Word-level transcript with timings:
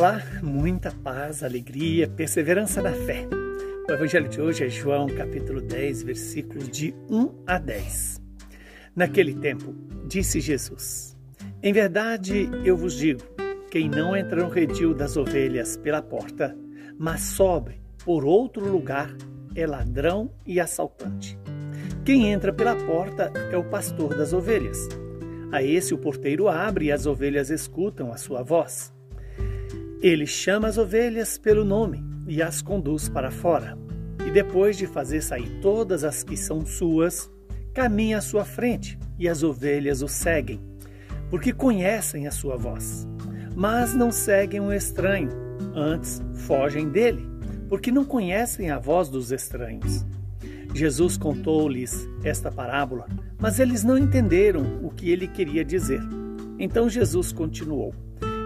Olá, 0.00 0.22
muita 0.42 0.90
paz, 0.90 1.42
alegria, 1.42 2.08
perseverança 2.08 2.80
na 2.80 2.90
fé. 2.90 3.28
O 3.86 3.92
evangelho 3.92 4.30
de 4.30 4.40
hoje 4.40 4.64
é 4.64 4.68
João, 4.70 5.06
capítulo 5.08 5.60
10, 5.60 6.04
versículos 6.04 6.70
de 6.70 6.94
1 7.10 7.44
a 7.46 7.58
10. 7.58 8.18
Naquele 8.96 9.34
tempo, 9.34 9.74
disse 10.06 10.40
Jesus: 10.40 11.14
Em 11.62 11.70
verdade 11.70 12.48
eu 12.64 12.78
vos 12.78 12.96
digo, 12.96 13.20
quem 13.70 13.90
não 13.90 14.16
entra 14.16 14.42
no 14.42 14.48
redil 14.48 14.94
das 14.94 15.18
ovelhas 15.18 15.76
pela 15.76 16.00
porta, 16.00 16.56
mas 16.98 17.20
sobe 17.20 17.78
por 18.02 18.24
outro 18.24 18.66
lugar, 18.66 19.14
é 19.54 19.66
ladrão 19.66 20.30
e 20.46 20.58
assaltante. 20.58 21.38
Quem 22.06 22.32
entra 22.32 22.54
pela 22.54 22.74
porta 22.74 23.30
é 23.52 23.56
o 23.58 23.68
pastor 23.68 24.16
das 24.16 24.32
ovelhas. 24.32 24.88
A 25.52 25.62
esse 25.62 25.92
o 25.92 25.98
porteiro 25.98 26.48
abre 26.48 26.86
e 26.86 26.90
as 26.90 27.04
ovelhas 27.04 27.50
escutam 27.50 28.10
a 28.10 28.16
sua 28.16 28.42
voz. 28.42 28.98
Ele 30.02 30.26
chama 30.26 30.66
as 30.66 30.78
ovelhas 30.78 31.36
pelo 31.36 31.62
nome 31.62 32.02
e 32.26 32.40
as 32.42 32.62
conduz 32.62 33.06
para 33.06 33.30
fora. 33.30 33.76
E 34.26 34.30
depois 34.30 34.78
de 34.78 34.86
fazer 34.86 35.20
sair 35.20 35.60
todas 35.60 36.04
as 36.04 36.22
que 36.22 36.38
são 36.38 36.64
suas, 36.64 37.30
caminha 37.74 38.16
à 38.16 38.20
sua 38.22 38.46
frente 38.46 38.98
e 39.18 39.28
as 39.28 39.42
ovelhas 39.42 40.00
o 40.00 40.08
seguem, 40.08 40.58
porque 41.28 41.52
conhecem 41.52 42.26
a 42.26 42.30
sua 42.30 42.56
voz. 42.56 43.06
Mas 43.54 43.94
não 43.94 44.10
seguem 44.10 44.58
um 44.58 44.72
estranho, 44.72 45.28
antes 45.74 46.22
fogem 46.46 46.88
dele, 46.88 47.28
porque 47.68 47.92
não 47.92 48.04
conhecem 48.06 48.70
a 48.70 48.78
voz 48.78 49.10
dos 49.10 49.30
estranhos. 49.30 50.06
Jesus 50.74 51.18
contou-lhes 51.18 52.08
esta 52.24 52.50
parábola, 52.50 53.06
mas 53.38 53.60
eles 53.60 53.84
não 53.84 53.98
entenderam 53.98 54.80
o 54.82 54.88
que 54.88 55.10
ele 55.10 55.28
queria 55.28 55.62
dizer. 55.62 56.00
Então 56.58 56.88
Jesus 56.88 57.32
continuou. 57.32 57.94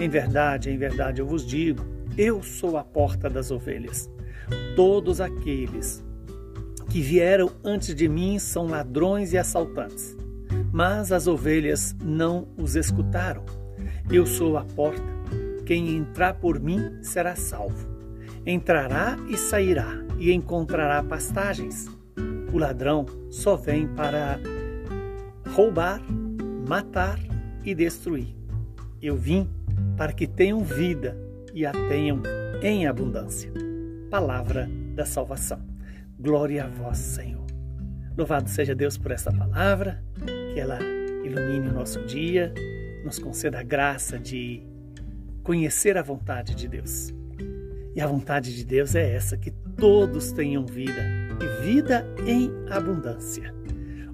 Em 0.00 0.08
verdade, 0.08 0.70
em 0.70 0.78
verdade 0.78 1.20
eu 1.20 1.26
vos 1.26 1.44
digo: 1.44 1.84
eu 2.16 2.42
sou 2.42 2.76
a 2.76 2.84
porta 2.84 3.28
das 3.28 3.50
ovelhas. 3.50 4.10
Todos 4.76 5.20
aqueles 5.20 6.04
que 6.88 7.00
vieram 7.00 7.50
antes 7.64 7.94
de 7.94 8.08
mim 8.08 8.38
são 8.38 8.66
ladrões 8.66 9.32
e 9.32 9.38
assaltantes, 9.38 10.16
mas 10.72 11.12
as 11.12 11.26
ovelhas 11.26 11.94
não 12.02 12.48
os 12.56 12.76
escutaram. 12.76 13.44
Eu 14.10 14.24
sou 14.24 14.56
a 14.56 14.64
porta. 14.64 15.18
Quem 15.66 15.96
entrar 15.96 16.34
por 16.34 16.58
mim 16.58 17.02
será 17.02 17.36
salvo. 17.36 17.86
Entrará 18.46 19.18
e 19.28 19.36
sairá 19.36 20.02
e 20.18 20.32
encontrará 20.32 21.02
pastagens. 21.02 21.86
O 22.52 22.58
ladrão 22.58 23.04
só 23.30 23.54
vem 23.54 23.86
para 23.86 24.40
roubar, 25.52 26.00
matar 26.66 27.18
e 27.64 27.74
destruir. 27.74 28.34
Eu 29.02 29.16
vim 29.16 29.48
para 29.96 30.12
que 30.12 30.26
tenham 30.26 30.60
vida 30.62 31.16
e 31.54 31.64
a 31.66 31.72
tenham 31.72 32.22
em 32.62 32.86
abundância. 32.86 33.52
Palavra 34.10 34.68
da 34.94 35.04
salvação. 35.04 35.60
Glória 36.18 36.64
a 36.64 36.68
vós, 36.68 36.98
Senhor. 36.98 37.46
Louvado 38.16 38.48
seja 38.48 38.74
Deus 38.74 38.98
por 38.98 39.12
esta 39.12 39.32
palavra, 39.32 40.02
que 40.52 40.58
ela 40.58 40.78
ilumine 41.24 41.68
o 41.68 41.72
nosso 41.72 42.04
dia, 42.04 42.52
nos 43.04 43.18
conceda 43.18 43.60
a 43.60 43.62
graça 43.62 44.18
de 44.18 44.62
conhecer 45.42 45.96
a 45.96 46.02
vontade 46.02 46.54
de 46.54 46.66
Deus. 46.66 47.14
E 47.94 48.00
a 48.00 48.06
vontade 48.06 48.54
de 48.54 48.64
Deus 48.64 48.94
é 48.94 49.14
essa: 49.14 49.36
que 49.36 49.50
todos 49.76 50.32
tenham 50.32 50.66
vida 50.66 51.02
e 51.40 51.62
vida 51.62 52.06
em 52.26 52.50
abundância. 52.70 53.54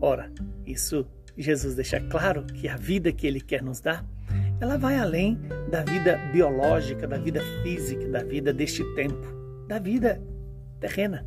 Ora, 0.00 0.30
isso 0.64 1.06
Jesus 1.36 1.74
deixa 1.74 2.00
claro 2.00 2.44
que 2.44 2.68
a 2.68 2.76
vida 2.76 3.12
que 3.12 3.26
Ele 3.26 3.40
quer 3.40 3.62
nos 3.62 3.80
dar 3.80 4.04
ela 4.60 4.76
vai 4.76 4.96
além 4.98 5.38
da 5.70 5.82
vida 5.84 6.16
biológica, 6.32 7.06
da 7.06 7.16
vida 7.16 7.40
física, 7.62 8.08
da 8.08 8.22
vida 8.22 8.52
deste 8.52 8.84
tempo, 8.94 9.26
da 9.68 9.78
vida 9.78 10.20
terrena. 10.80 11.26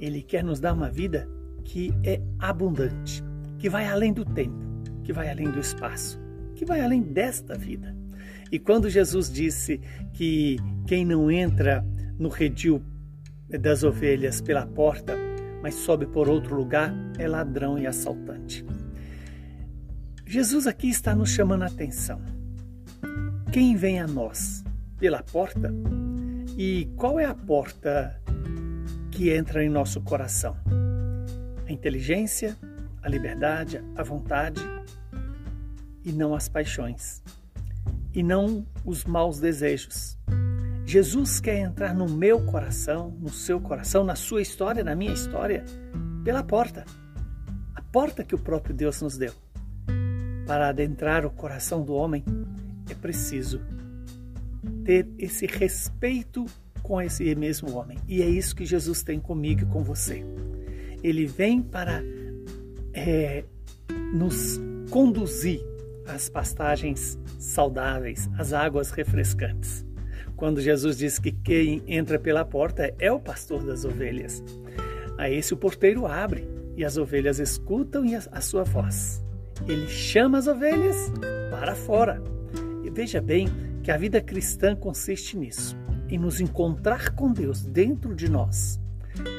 Ele 0.00 0.22
quer 0.22 0.42
nos 0.42 0.58
dar 0.58 0.72
uma 0.72 0.90
vida 0.90 1.28
que 1.64 1.92
é 2.02 2.20
abundante, 2.38 3.22
que 3.58 3.68
vai 3.68 3.86
além 3.86 4.12
do 4.12 4.24
tempo, 4.24 4.56
que 5.02 5.12
vai 5.12 5.30
além 5.30 5.50
do 5.50 5.60
espaço, 5.60 6.18
que 6.54 6.64
vai 6.64 6.80
além 6.80 7.02
desta 7.02 7.56
vida. 7.56 7.94
E 8.50 8.58
quando 8.58 8.88
Jesus 8.88 9.30
disse 9.30 9.80
que 10.12 10.56
quem 10.86 11.04
não 11.04 11.30
entra 11.30 11.84
no 12.18 12.28
redil 12.28 12.82
das 13.48 13.82
ovelhas 13.82 14.40
pela 14.40 14.66
porta, 14.66 15.14
mas 15.62 15.74
sobe 15.74 16.06
por 16.06 16.28
outro 16.28 16.54
lugar, 16.54 16.94
é 17.18 17.26
ladrão 17.26 17.78
e 17.78 17.86
assaltante. 17.86 18.64
Jesus 20.24 20.66
aqui 20.66 20.88
está 20.88 21.14
nos 21.14 21.30
chamando 21.30 21.62
a 21.62 21.66
atenção 21.66 22.35
quem 23.52 23.76
vem 23.76 24.00
a 24.00 24.06
nós? 24.06 24.64
Pela 24.98 25.22
porta? 25.22 25.72
E 26.56 26.90
qual 26.96 27.20
é 27.20 27.24
a 27.24 27.34
porta 27.34 28.20
que 29.10 29.30
entra 29.30 29.64
em 29.64 29.68
nosso 29.68 30.00
coração? 30.00 30.56
A 31.66 31.72
inteligência, 31.72 32.56
a 33.02 33.08
liberdade, 33.08 33.82
a 33.96 34.02
vontade 34.02 34.60
e 36.04 36.12
não 36.12 36.34
as 36.34 36.48
paixões, 36.48 37.22
e 38.14 38.22
não 38.22 38.64
os 38.84 39.04
maus 39.04 39.40
desejos. 39.40 40.16
Jesus 40.84 41.40
quer 41.40 41.58
entrar 41.58 41.94
no 41.94 42.08
meu 42.08 42.44
coração, 42.46 43.10
no 43.20 43.28
seu 43.28 43.60
coração, 43.60 44.04
na 44.04 44.14
sua 44.14 44.40
história, 44.40 44.84
na 44.84 44.94
minha 44.94 45.12
história, 45.12 45.64
pela 46.24 46.44
porta. 46.44 46.84
A 47.74 47.82
porta 47.82 48.22
que 48.22 48.34
o 48.34 48.38
próprio 48.38 48.74
Deus 48.74 49.02
nos 49.02 49.18
deu 49.18 49.32
para 50.46 50.68
adentrar 50.68 51.26
o 51.26 51.30
coração 51.30 51.82
do 51.82 51.92
homem 51.92 52.24
é 52.90 52.94
preciso 52.94 53.60
ter 54.84 55.06
esse 55.18 55.46
respeito 55.46 56.46
com 56.82 57.02
esse 57.02 57.34
mesmo 57.34 57.76
homem. 57.76 57.98
E 58.06 58.22
é 58.22 58.28
isso 58.28 58.54
que 58.54 58.64
Jesus 58.64 59.02
tem 59.02 59.18
comigo 59.18 59.62
e 59.62 59.66
com 59.66 59.82
você. 59.82 60.24
Ele 61.02 61.26
vem 61.26 61.60
para 61.60 62.02
é, 62.94 63.44
nos 64.14 64.60
conduzir 64.90 65.60
às 66.06 66.28
pastagens 66.28 67.18
saudáveis, 67.38 68.30
às 68.38 68.52
águas 68.52 68.90
refrescantes. 68.90 69.84
Quando 70.36 70.60
Jesus 70.60 70.96
diz 70.96 71.18
que 71.18 71.32
quem 71.32 71.82
entra 71.86 72.18
pela 72.18 72.44
porta 72.44 72.94
é 72.98 73.10
o 73.10 73.18
pastor 73.18 73.64
das 73.64 73.84
ovelhas. 73.84 74.42
A 75.18 75.30
esse 75.30 75.54
o 75.54 75.56
porteiro 75.56 76.06
abre 76.06 76.46
e 76.76 76.84
as 76.84 76.96
ovelhas 76.96 77.38
escutam 77.40 78.04
a 78.30 78.40
sua 78.40 78.62
voz. 78.62 79.24
Ele 79.66 79.88
chama 79.88 80.38
as 80.38 80.46
ovelhas 80.46 81.10
para 81.50 81.74
fora 81.74 82.22
Veja 82.96 83.20
bem 83.20 83.46
que 83.82 83.90
a 83.90 83.96
vida 83.98 84.22
cristã 84.22 84.74
consiste 84.74 85.36
nisso, 85.36 85.76
em 86.08 86.16
nos 86.16 86.40
encontrar 86.40 87.10
com 87.10 87.30
Deus 87.30 87.62
dentro 87.62 88.14
de 88.14 88.26
nós, 88.26 88.80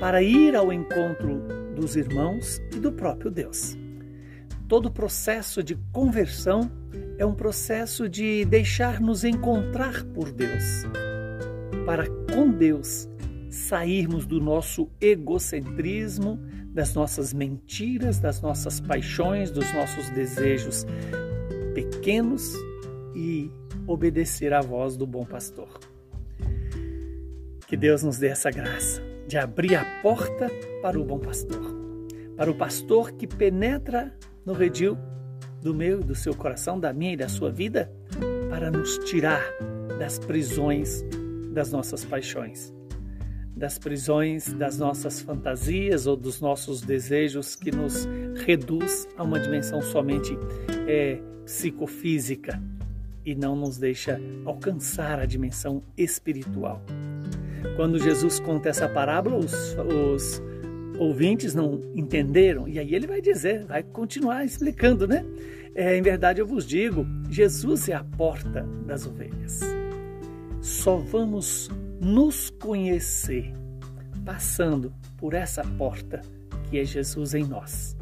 para 0.00 0.22
ir 0.22 0.56
ao 0.56 0.72
encontro 0.72 1.42
dos 1.76 1.94
irmãos 1.94 2.58
e 2.74 2.80
do 2.80 2.90
próprio 2.90 3.30
Deus. 3.30 3.76
Todo 4.66 4.90
processo 4.90 5.62
de 5.62 5.76
conversão 5.92 6.72
é 7.18 7.26
um 7.26 7.34
processo 7.34 8.08
de 8.08 8.46
deixar-nos 8.46 9.22
encontrar 9.22 10.02
por 10.02 10.32
Deus, 10.32 10.84
para 11.84 12.06
com 12.32 12.50
Deus 12.50 13.06
sairmos 13.50 14.24
do 14.24 14.40
nosso 14.40 14.88
egocentrismo, 14.98 16.40
das 16.68 16.94
nossas 16.94 17.34
mentiras, 17.34 18.18
das 18.18 18.40
nossas 18.40 18.80
paixões, 18.80 19.50
dos 19.50 19.70
nossos 19.74 20.08
desejos 20.08 20.86
pequenos 21.74 22.54
e 23.14 23.50
obedecer 23.86 24.52
à 24.52 24.60
voz 24.60 24.96
do 24.96 25.06
bom 25.06 25.24
pastor. 25.24 25.68
Que 27.66 27.76
Deus 27.76 28.02
nos 28.02 28.18
dê 28.18 28.28
essa 28.28 28.50
graça 28.50 29.02
de 29.26 29.38
abrir 29.38 29.74
a 29.76 29.84
porta 30.02 30.50
para 30.82 30.98
o 30.98 31.04
bom 31.04 31.18
pastor, 31.18 31.74
para 32.36 32.50
o 32.50 32.54
pastor 32.54 33.12
que 33.12 33.26
penetra 33.26 34.14
no 34.44 34.52
redil 34.52 34.98
do 35.62 35.74
meu 35.74 36.00
e 36.00 36.04
do 36.04 36.14
seu 36.14 36.34
coração, 36.34 36.78
da 36.78 36.92
minha 36.92 37.14
e 37.14 37.16
da 37.16 37.28
sua 37.28 37.50
vida, 37.50 37.90
para 38.50 38.70
nos 38.70 38.98
tirar 38.98 39.42
das 39.98 40.18
prisões 40.18 41.04
das 41.52 41.70
nossas 41.70 42.04
paixões, 42.04 42.74
das 43.54 43.78
prisões 43.78 44.52
das 44.54 44.78
nossas 44.78 45.20
fantasias 45.20 46.06
ou 46.06 46.16
dos 46.16 46.40
nossos 46.40 46.80
desejos 46.80 47.54
que 47.54 47.70
nos 47.70 48.08
reduz 48.44 49.06
a 49.16 49.22
uma 49.22 49.38
dimensão 49.38 49.80
somente 49.80 50.36
é, 50.86 51.20
psicofísica 51.44 52.60
e 53.24 53.34
não 53.34 53.54
nos 53.54 53.78
deixa 53.78 54.20
alcançar 54.44 55.18
a 55.18 55.26
dimensão 55.26 55.82
espiritual. 55.96 56.82
Quando 57.76 57.98
Jesus 57.98 58.40
conta 58.40 58.68
essa 58.68 58.88
parábola, 58.88 59.36
os, 59.36 59.52
os 59.76 60.42
ouvintes 60.98 61.54
não 61.54 61.80
entenderam, 61.94 62.68
e 62.68 62.78
aí 62.78 62.94
ele 62.94 63.06
vai 63.06 63.20
dizer, 63.20 63.64
vai 63.64 63.82
continuar 63.82 64.44
explicando, 64.44 65.06
né? 65.06 65.24
É, 65.74 65.96
em 65.96 66.02
verdade, 66.02 66.40
eu 66.40 66.46
vos 66.46 66.66
digo: 66.66 67.06
Jesus 67.30 67.88
é 67.88 67.94
a 67.94 68.04
porta 68.04 68.66
das 68.86 69.06
ovelhas. 69.06 69.60
Só 70.60 70.96
vamos 70.96 71.70
nos 72.00 72.50
conhecer 72.50 73.52
passando 74.24 74.92
por 75.16 75.34
essa 75.34 75.62
porta 75.78 76.20
que 76.68 76.78
é 76.78 76.84
Jesus 76.84 77.34
em 77.34 77.44
nós. 77.44 77.96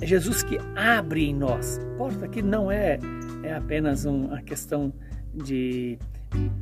É 0.00 0.06
Jesus 0.06 0.42
que 0.42 0.58
abre 0.74 1.26
em 1.26 1.34
nós. 1.34 1.78
Porta 1.98 2.26
que 2.26 2.40
não 2.40 2.72
é 2.72 2.98
é 3.42 3.54
apenas 3.54 4.04
uma 4.04 4.42
questão 4.42 4.92
de 5.34 5.98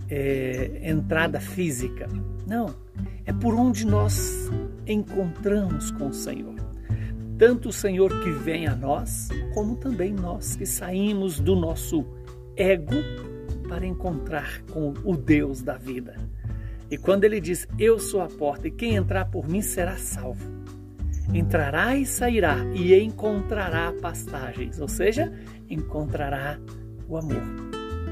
é, 0.09 0.81
entrada 0.83 1.41
física. 1.41 2.09
Não, 2.47 2.75
é 3.25 3.33
por 3.33 3.55
onde 3.55 3.87
nós 3.87 4.51
encontramos 4.87 5.91
com 5.91 6.09
o 6.09 6.15
Senhor. 6.15 6.55
Tanto 7.39 7.69
o 7.69 7.73
Senhor 7.73 8.21
que 8.23 8.31
vem 8.31 8.67
a 8.67 8.75
nós, 8.75 9.29
como 9.55 9.77
também 9.77 10.13
nós 10.13 10.57
que 10.57 10.67
saímos 10.67 11.39
do 11.39 11.55
nosso 11.55 12.05
ego 12.57 12.97
para 13.69 13.87
encontrar 13.87 14.63
com 14.73 14.93
o 15.05 15.17
Deus 15.17 15.63
da 15.63 15.77
vida. 15.77 16.17
E 16.91 16.97
quando 16.97 17.25
ele 17.25 17.41
diz: 17.41 17.69
Eu 17.79 17.99
sou 17.99 18.21
a 18.21 18.27
porta, 18.27 18.67
e 18.67 18.71
quem 18.71 18.97
entrar 18.97 19.27
por 19.27 19.49
mim 19.49 19.63
será 19.63 19.97
salvo. 19.97 20.58
Entrará 21.33 21.95
e 21.97 22.07
sairá 22.07 22.57
e 22.75 22.95
encontrará 22.99 23.93
pastagens, 24.01 24.81
ou 24.81 24.89
seja, 24.89 25.31
encontrará 25.69 26.59
o 27.07 27.17
amor. 27.17 27.43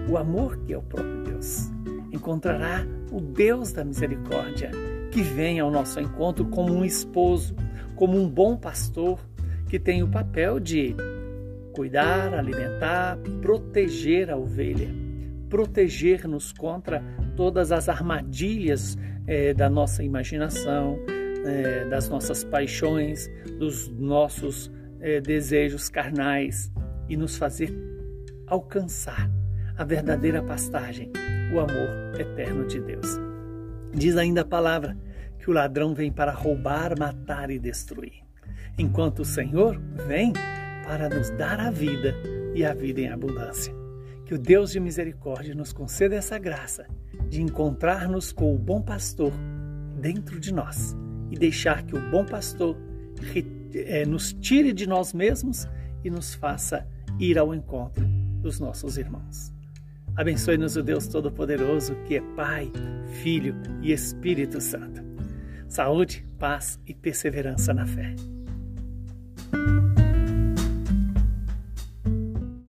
O 0.08 0.18
amor 0.18 0.58
que 0.58 0.74
é 0.74 0.78
o 0.78 0.82
próprio 0.82 1.22
Deus. 1.22 1.70
Encontrará 2.12 2.86
o 3.10 3.20
Deus 3.20 3.72
da 3.72 3.84
misericórdia 3.84 4.70
que 5.10 5.22
vem 5.22 5.58
ao 5.58 5.70
nosso 5.70 5.98
encontro 5.98 6.44
como 6.46 6.74
um 6.74 6.84
esposo, 6.84 7.56
como 7.94 8.20
um 8.20 8.28
bom 8.28 8.56
pastor 8.56 9.18
que 9.66 9.78
tem 9.78 10.02
o 10.02 10.08
papel 10.08 10.60
de 10.60 10.94
cuidar, 11.72 12.34
alimentar, 12.34 13.18
proteger 13.40 14.30
a 14.30 14.36
ovelha, 14.36 14.88
proteger-nos 15.48 16.52
contra 16.52 17.02
todas 17.34 17.72
as 17.72 17.88
armadilhas 17.88 18.96
é, 19.26 19.52
da 19.52 19.68
nossa 19.68 20.04
imaginação, 20.04 20.98
é, 21.46 21.84
das 21.84 22.08
nossas 22.08 22.44
paixões, 22.44 23.30
dos 23.58 23.88
nossos 23.88 24.70
é, 25.00 25.20
desejos 25.20 25.88
carnais 25.88 26.70
e 27.08 27.16
nos 27.16 27.36
fazer 27.36 27.72
alcançar 28.46 29.30
a 29.76 29.84
verdadeira 29.84 30.42
pastagem, 30.42 31.12
o 31.52 31.60
amor 31.60 32.20
eterno 32.20 32.66
de 32.66 32.80
Deus. 32.80 33.18
Diz 33.92 34.16
ainda 34.16 34.42
a 34.42 34.44
palavra 34.44 34.96
que 35.38 35.50
o 35.50 35.52
ladrão 35.52 35.94
vem 35.94 36.10
para 36.10 36.32
roubar, 36.32 36.98
matar 36.98 37.50
e 37.50 37.58
destruir, 37.58 38.24
enquanto 38.78 39.20
o 39.20 39.24
Senhor 39.24 39.80
vem 40.06 40.32
para 40.84 41.08
nos 41.08 41.30
dar 41.30 41.60
a 41.60 41.70
vida 41.70 42.14
e 42.54 42.64
a 42.64 42.72
vida 42.72 43.00
em 43.00 43.08
abundância. 43.08 43.72
Que 44.24 44.34
o 44.34 44.38
Deus 44.38 44.72
de 44.72 44.80
misericórdia 44.80 45.54
nos 45.54 45.72
conceda 45.72 46.16
essa 46.16 46.38
graça 46.38 46.86
de 47.28 47.40
encontrar-nos 47.40 48.32
com 48.32 48.54
o 48.54 48.58
bom 48.58 48.82
pastor 48.82 49.32
dentro 50.00 50.40
de 50.40 50.52
nós 50.52 50.96
e 51.30 51.36
deixar 51.36 51.82
que 51.82 51.96
o 51.96 52.10
bom 52.10 52.24
pastor 52.24 52.76
eh, 53.74 54.04
nos 54.06 54.32
tire 54.32 54.72
de 54.72 54.86
nós 54.86 55.12
mesmos 55.12 55.66
e 56.04 56.10
nos 56.10 56.34
faça 56.34 56.86
ir 57.18 57.38
ao 57.38 57.54
encontro 57.54 58.06
dos 58.40 58.60
nossos 58.60 58.96
irmãos. 58.96 59.52
Abençoe-nos 60.14 60.76
o 60.76 60.82
Deus 60.82 61.06
Todo-Poderoso, 61.08 61.94
que 62.06 62.16
é 62.16 62.20
Pai, 62.34 62.70
Filho 63.22 63.54
e 63.82 63.92
Espírito 63.92 64.60
Santo. 64.60 65.04
Saúde, 65.68 66.26
paz 66.38 66.80
e 66.86 66.94
perseverança 66.94 67.74
na 67.74 67.86
fé. 67.86 68.14